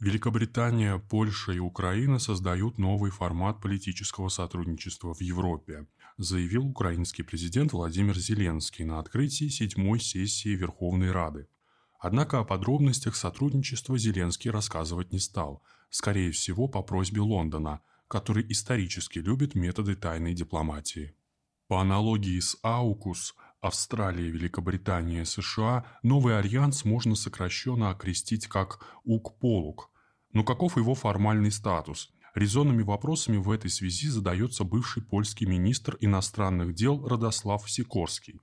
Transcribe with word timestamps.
Великобритания, 0.00 0.96
Польша 0.98 1.50
и 1.50 1.58
Украина 1.58 2.20
создают 2.20 2.78
новый 2.78 3.10
формат 3.10 3.60
политического 3.60 4.28
сотрудничества 4.28 5.12
в 5.12 5.20
Европе, 5.20 5.88
заявил 6.18 6.66
украинский 6.68 7.24
президент 7.24 7.72
Владимир 7.72 8.16
Зеленский 8.16 8.84
на 8.84 9.00
открытии 9.00 9.48
седьмой 9.48 9.98
сессии 9.98 10.50
Верховной 10.50 11.10
Рады. 11.10 11.48
Однако 11.98 12.38
о 12.38 12.44
подробностях 12.44 13.16
сотрудничества 13.16 13.98
Зеленский 13.98 14.52
рассказывать 14.52 15.12
не 15.12 15.18
стал, 15.18 15.64
скорее 15.90 16.30
всего 16.30 16.68
по 16.68 16.80
просьбе 16.82 17.22
Лондона, 17.22 17.80
который 18.06 18.46
исторически 18.52 19.18
любит 19.18 19.56
методы 19.56 19.96
тайной 19.96 20.32
дипломатии. 20.32 21.16
По 21.66 21.80
аналогии 21.80 22.38
с 22.38 22.56
AUKUS, 22.62 23.34
Австралия, 23.60 24.30
Великобритания, 24.30 25.24
США, 25.24 25.84
новый 26.04 26.38
альянс 26.38 26.84
можно 26.84 27.16
сокращенно 27.16 27.90
окрестить 27.90 28.46
как 28.46 28.84
УК-ПОЛУК. 29.04 29.90
Но 30.32 30.44
каков 30.44 30.76
его 30.76 30.94
формальный 30.94 31.50
статус? 31.50 32.10
Резонными 32.36 32.82
вопросами 32.82 33.36
в 33.36 33.50
этой 33.50 33.68
связи 33.68 34.08
задается 34.08 34.62
бывший 34.62 35.02
польский 35.02 35.46
министр 35.46 35.96
иностранных 36.00 36.72
дел 36.72 37.04
Радослав 37.08 37.68
Сикорский. 37.68 38.40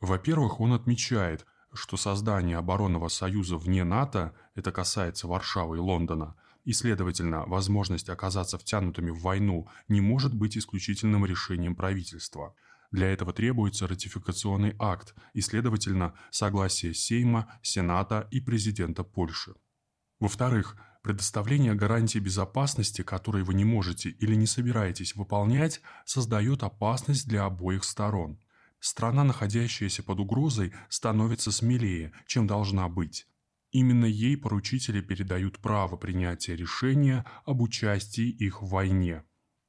Во-первых, 0.00 0.60
он 0.60 0.74
отмечает, 0.74 1.46
что 1.72 1.96
создание 1.96 2.58
оборонного 2.58 3.08
союза 3.08 3.56
вне 3.56 3.84
НАТО, 3.84 4.34
это 4.54 4.70
касается 4.70 5.28
Варшавы 5.28 5.78
и 5.78 5.80
Лондона, 5.80 6.36
и, 6.64 6.74
следовательно, 6.74 7.46
возможность 7.46 8.10
оказаться 8.10 8.58
втянутыми 8.58 9.10
в 9.10 9.22
войну 9.22 9.66
не 9.88 10.02
может 10.02 10.34
быть 10.34 10.58
исключительным 10.58 11.24
решением 11.24 11.74
правительства. 11.74 12.54
Для 12.92 13.10
этого 13.10 13.32
требуется 13.32 13.88
ратификационный 13.88 14.76
акт 14.78 15.14
и, 15.32 15.40
следовательно, 15.40 16.14
согласие 16.30 16.92
Сейма, 16.92 17.58
Сената 17.62 18.28
и 18.30 18.40
президента 18.40 19.02
Польши. 19.02 19.54
Во-вторых, 20.20 20.76
предоставление 21.02 21.74
гарантии 21.74 22.18
безопасности, 22.18 23.02
которые 23.02 23.44
вы 23.44 23.54
не 23.54 23.64
можете 23.64 24.10
или 24.10 24.34
не 24.34 24.46
собираетесь 24.46 25.16
выполнять, 25.16 25.80
создает 26.04 26.62
опасность 26.62 27.26
для 27.26 27.44
обоих 27.44 27.82
сторон. 27.84 28.38
Страна, 28.78 29.24
находящаяся 29.24 30.02
под 30.02 30.20
угрозой, 30.20 30.74
становится 30.90 31.50
смелее, 31.50 32.12
чем 32.26 32.46
должна 32.46 32.88
быть. 32.90 33.26
Именно 33.70 34.04
ей 34.04 34.36
поручители 34.36 35.00
передают 35.00 35.60
право 35.60 35.96
принятия 35.96 36.56
решения 36.56 37.24
об 37.46 37.62
участии 37.62 38.28
их 38.28 38.60
в 38.60 38.68
войне. 38.68 39.24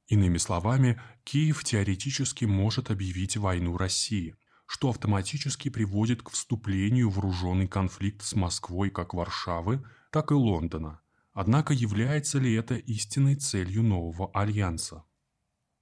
Иными 0.06 0.36
словами, 0.36 1.00
Киев 1.24 1.64
теоретически 1.64 2.44
может 2.44 2.90
объявить 2.90 3.36
войну 3.36 3.76
России, 3.76 4.36
что 4.66 4.90
автоматически 4.90 5.70
приводит 5.70 6.22
к 6.22 6.30
вступлению 6.30 7.08
в 7.08 7.14
вооруженный 7.14 7.68
конфликт 7.68 8.22
с 8.22 8.34
Москвой 8.34 8.90
как 8.90 9.14
Варшавы, 9.14 9.82
так 10.10 10.30
и 10.30 10.34
Лондона. 10.34 11.00
Однако 11.32 11.72
является 11.72 12.38
ли 12.38 12.52
это 12.54 12.74
истинной 12.74 13.36
целью 13.36 13.82
нового 13.82 14.30
альянса? 14.32 15.04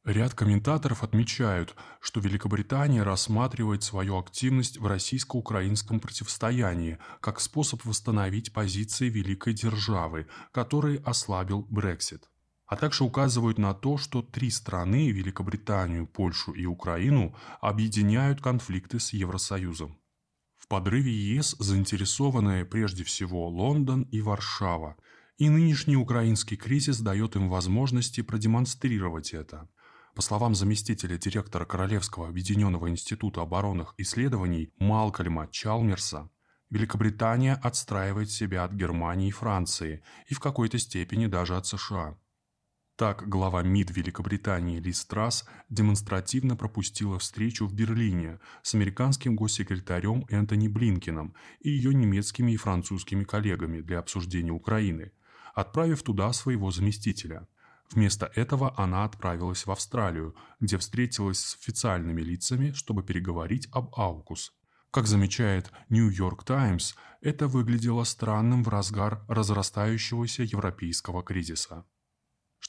Ряд 0.04 0.34
комментаторов 0.34 1.04
отмечают, 1.04 1.76
что 2.00 2.18
Великобритания 2.18 3.04
рассматривает 3.04 3.84
свою 3.84 4.18
активность 4.18 4.78
в 4.78 4.86
российско-украинском 4.86 6.00
противостоянии 6.00 6.98
как 7.20 7.38
способ 7.38 7.84
восстановить 7.84 8.52
позиции 8.52 9.08
великой 9.08 9.52
державы, 9.52 10.26
который 10.50 10.96
ослабил 10.96 11.66
Брексит. 11.70 12.31
А 12.72 12.76
также 12.76 13.04
указывают 13.04 13.58
на 13.58 13.74
то, 13.74 13.98
что 13.98 14.22
три 14.22 14.48
страны– 14.48 15.10
Великобританию, 15.12 16.06
Польшу 16.06 16.52
и 16.52 16.64
Украину– 16.64 17.36
объединяют 17.60 18.40
конфликты 18.40 18.98
с 18.98 19.12
Евросоюзом. 19.12 19.98
В 20.56 20.68
подрыве 20.68 21.12
ЕС 21.12 21.54
заинтересованы 21.58 22.64
прежде 22.64 23.04
всего 23.04 23.46
Лондон 23.46 24.04
и 24.04 24.22
Варшава, 24.22 24.96
и 25.36 25.50
нынешний 25.50 25.98
украинский 25.98 26.56
кризис 26.56 27.00
дает 27.00 27.36
им 27.36 27.50
возможности 27.50 28.22
продемонстрировать 28.22 29.34
это– 29.34 29.68
по 30.14 30.22
словам 30.22 30.54
заместителя 30.54 31.18
директора 31.18 31.66
Королевского 31.66 32.26
объединенного 32.28 32.88
института 32.88 33.42
оборонных 33.42 33.92
исследований 33.98 34.72
Малкольма 34.78 35.46
Чалмерса, 35.50 36.30
Великобритания 36.70 37.54
отстраивает 37.54 38.30
себя 38.30 38.64
от 38.64 38.72
Германии 38.72 39.28
и 39.28 39.30
Франции 39.30 40.02
и 40.28 40.32
в 40.32 40.40
какой-то 40.40 40.78
степени 40.78 41.26
даже 41.26 41.54
от 41.54 41.66
США. 41.66 42.16
Так, 43.02 43.28
глава 43.28 43.64
МИД 43.64 43.96
Великобритании 43.96 44.78
Ли 44.78 44.92
Страс 44.92 45.44
демонстративно 45.68 46.54
пропустила 46.54 47.18
встречу 47.18 47.66
в 47.66 47.74
Берлине 47.74 48.38
с 48.62 48.76
американским 48.76 49.34
госсекретарем 49.34 50.24
Энтони 50.28 50.68
Блинкином 50.68 51.34
и 51.58 51.70
ее 51.70 51.92
немецкими 51.94 52.52
и 52.52 52.56
французскими 52.56 53.24
коллегами 53.24 53.80
для 53.80 53.98
обсуждения 53.98 54.52
Украины, 54.52 55.10
отправив 55.52 56.04
туда 56.04 56.32
своего 56.32 56.70
заместителя– 56.70 57.48
Вместо 57.90 58.26
этого 58.36 58.72
она 58.78 59.04
отправилась 59.04 59.66
в 59.66 59.72
Австралию, 59.72 60.36
где 60.60 60.78
встретилась 60.78 61.40
с 61.40 61.56
официальными 61.56 62.22
лицами, 62.22 62.70
чтобы 62.70 63.02
переговорить 63.02 63.68
об 63.72 63.92
Аукус. 63.96 64.52
Как 64.92 65.08
замечает 65.08 65.72
New 65.88 66.08
York 66.08 66.44
Times, 66.44 66.94
это 67.20 67.48
выглядело 67.48 68.04
странным 68.04 68.62
в 68.62 68.68
разгар 68.68 69.24
разрастающегося 69.26 70.44
европейского 70.44 71.24
кризиса. 71.24 71.84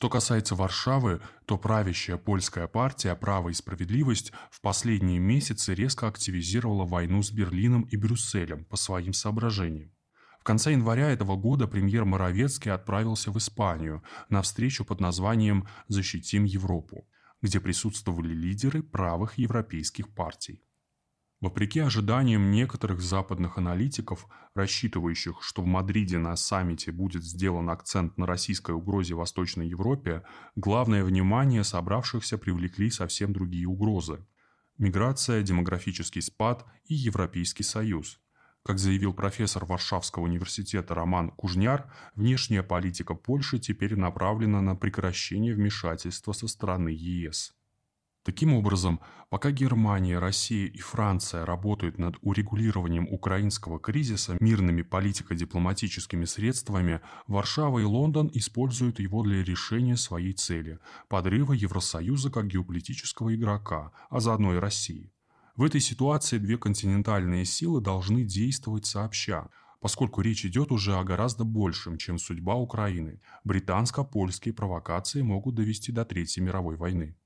Что 0.04 0.10
касается 0.10 0.56
Варшавы, 0.56 1.22
то 1.46 1.58
правящая 1.58 2.18
польская 2.18 2.68
партия 2.68 3.16
«Право 3.16 3.48
и 3.48 3.54
справедливость» 3.54 4.34
в 4.52 4.60
последние 4.60 5.18
месяцы 5.18 5.74
резко 5.74 6.10
активизировала 6.10 6.84
войну 6.84 7.24
с 7.24 7.32
Берлином 7.32 7.84
и 7.84 7.96
Брюсселем 7.96 8.66
по 8.66 8.76
своим 8.76 9.14
соображениям. 9.14 9.94
В 10.42 10.44
конце 10.44 10.74
января 10.74 11.10
этого 11.10 11.38
года 11.38 11.68
премьер 11.68 12.04
Моровецкий 12.04 12.70
отправился 12.70 13.32
в 13.32 13.38
Испанию 13.38 14.04
на 14.28 14.42
встречу 14.42 14.84
под 14.84 15.00
названием 15.00 15.70
«Защитим 15.88 16.44
Европу», 16.44 17.08
где 17.42 17.62
присутствовали 17.62 18.34
лидеры 18.34 18.84
правых 18.84 19.38
европейских 19.38 20.14
партий. 20.14 20.66
Вопреки 21.44 21.82
ожиданиям 21.82 22.52
некоторых 22.52 23.02
западных 23.02 23.58
аналитиков, 23.58 24.28
рассчитывающих, 24.56 25.44
что 25.44 25.62
в 25.62 25.66
Мадриде 25.66 26.18
на 26.18 26.38
саммите 26.38 26.94
будет 26.94 27.26
сделан 27.26 27.70
акцент 27.70 28.18
на 28.18 28.26
российской 28.26 28.72
угрозе 28.72 29.16
Восточной 29.16 29.68
Европе, 29.68 30.24
главное 30.56 31.04
внимание 31.04 31.66
собравшихся 31.66 32.38
привлекли 32.38 32.90
совсем 32.90 33.34
другие 33.34 33.68
угрозы– 33.68 34.26
миграция, 34.78 35.42
демографический 35.42 36.22
спад 36.22 36.66
и 36.86 36.94
Европейский 36.94 37.64
Союз– 37.64 38.22
как 38.64 38.80
заявил 38.80 39.14
профессор 39.14 39.66
Варшавского 39.66 40.24
университета 40.24 40.96
Роман 40.96 41.30
Кужняр, 41.32 41.92
внешняя 42.16 42.64
политика 42.64 43.16
Польши 43.16 43.60
теперь 43.60 43.98
направлена 43.98 44.62
на 44.62 44.78
прекращение 44.78 45.54
вмешательства 45.54 46.32
со 46.32 46.48
стороны 46.48 46.88
ЕС. 46.88 47.54
Таким 48.24 48.54
образом, 48.54 49.02
пока 49.30 49.52
Германия, 49.52 50.18
Россия 50.18 50.68
и 50.68 50.78
Франция 50.78 51.46
работают 51.46 51.98
над 52.00 52.16
урегулированием 52.22 53.06
украинского 53.12 53.80
кризиса 53.82 54.38
мирными 54.40 54.82
политико-дипломатическими 54.82 56.24
средствами, 56.24 57.02
Варшава 57.28 57.80
и 57.80 57.84
Лондон 57.84 58.32
используют 58.34 59.00
его 59.00 59.24
для 59.24 59.44
решения 59.44 59.98
своей 59.98 60.32
цели– 60.32 60.80
подрыва 61.10 61.52
Евросоюза 61.52 62.32
как 62.32 62.48
геополитического 62.48 63.36
игрока, 63.36 63.92
а 64.10 64.22
заодно 64.22 64.56
и 64.56 64.58
России. 64.58 65.12
В 65.58 65.64
этой 65.64 65.82
ситуации 65.82 66.38
две 66.38 66.58
континентальные 66.58 67.44
силы 67.44 67.82
должны 67.82 68.24
действовать 68.24 68.86
сообща, 68.86 69.50
поскольку 69.82 70.22
речь 70.22 70.46
идет 70.46 70.72
уже 70.72 70.96
о 70.96 71.04
гораздо 71.04 71.44
большем, 71.44 71.98
чем 71.98 72.18
судьба 72.18 72.56
Украины. 72.56 73.20
Британско-польские 73.44 74.54
провокации 74.54 75.22
могут 75.22 75.56
довести 75.56 75.92
до 75.92 76.06
Третьей 76.06 76.42
мировой 76.42 76.78
войны. 76.78 77.18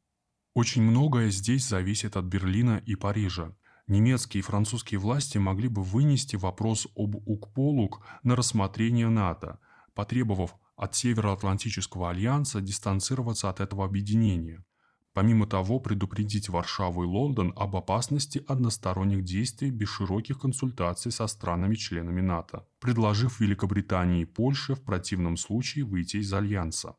Очень 0.58 0.82
многое 0.82 1.30
здесь 1.30 1.68
зависит 1.68 2.18
от 2.18 2.26
Берлина 2.26 2.82
и 2.84 2.96
Парижа. 2.96 3.56
Немецкие 3.86 4.40
и 4.40 4.42
французские 4.42 5.00
власти 5.00 5.38
могли 5.38 5.68
бы 5.68 5.84
вынести 5.84 6.36
вопрос 6.36 6.88
об 6.96 7.16
УКПОЛУК 7.16 8.02
на 8.24 8.36
рассмотрение 8.36 9.08
НАТО, 9.08 9.60
потребовав 9.94 10.56
от 10.76 10.96
Североатлантического 10.96 12.10
альянса 12.10 12.60
дистанцироваться 12.60 13.52
от 13.52 13.60
этого 13.60 13.86
объединения. 13.86 14.66
Помимо 15.14 15.46
того, 15.46 15.80
предупредить 15.80 16.50
Варшаву 16.50 17.04
и 17.04 17.06
Лондон 17.06 17.54
об 17.56 17.76
опасности 17.76 18.44
односторонних 18.48 19.24
действий 19.24 19.70
без 19.70 19.90
широких 19.90 20.40
консультаций 20.40 21.12
со 21.12 21.28
странами-членами 21.28 22.22
НАТО, 22.22 22.66
предложив 22.80 23.40
Великобритании 23.40 24.24
и 24.24 24.26
Польше 24.26 24.74
в 24.74 24.82
противном 24.82 25.38
случае 25.38 25.86
выйти 25.86 26.18
из 26.18 26.34
Альянса. 26.34 26.96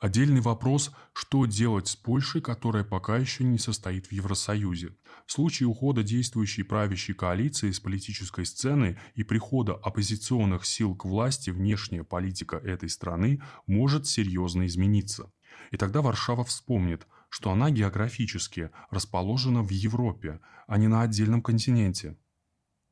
Отдельный 0.00 0.40
вопрос, 0.40 0.90
что 1.12 1.46
делать 1.46 1.86
с 1.86 1.94
Польшей, 1.94 2.40
которая 2.40 2.82
пока 2.82 3.18
еще 3.18 3.44
не 3.44 3.58
состоит 3.58 4.06
в 4.06 4.12
Евросоюзе. 4.12 4.96
В 5.26 5.32
случае 5.32 5.68
ухода 5.68 6.02
действующей 6.02 6.64
правящей 6.64 7.14
коалиции 7.14 7.70
с 7.70 7.78
политической 7.78 8.46
сцены 8.46 8.98
и 9.14 9.22
прихода 9.22 9.74
оппозиционных 9.74 10.64
сил 10.64 10.96
к 10.96 11.04
власти 11.04 11.50
внешняя 11.50 12.02
политика 12.02 12.56
этой 12.56 12.88
страны 12.88 13.40
может 13.66 14.06
серьезно 14.06 14.66
измениться. 14.66 15.30
И 15.70 15.76
тогда 15.76 16.02
Варшава 16.02 16.44
вспомнит– 16.44 17.06
что 17.30 17.52
она 17.52 17.70
географически 17.70 18.70
расположена 18.90 19.62
в 19.62 19.70
Европе, 19.70 20.40
а 20.66 20.76
не 20.76 20.88
на 20.88 21.02
отдельном 21.02 21.42
континенте. 21.42 22.18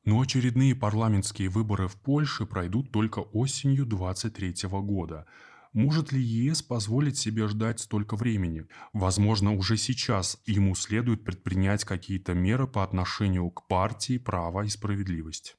Но 0.05 0.21
очередные 0.21 0.75
парламентские 0.75 1.49
выборы 1.49 1.87
в 1.87 1.97
Польше 1.97 2.45
пройдут 2.45 2.91
только 2.91 3.19
осенью 3.19 3.85
2023 3.85 4.69
года. 4.81 5.25
Может 5.73 6.11
ли 6.11 6.19
ЕС 6.19 6.63
позволить 6.63 7.17
себе 7.17 7.47
ждать 7.47 7.79
столько 7.79 8.15
времени? 8.15 8.65
Возможно, 8.91 9.53
уже 9.53 9.77
сейчас 9.77 10.41
ему 10.45 10.73
следует 10.73 11.23
предпринять 11.23 11.83
какие-то 11.83 12.33
меры 12.33 12.65
по 12.65 12.83
отношению 12.83 13.51
к 13.51 13.67
партии 13.67 14.17
«Право 14.17 14.63
и 14.63 14.69
справедливость». 14.69 15.57